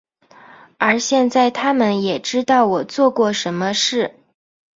[0.79, 4.15] 而现在他们也知道我做过什么事。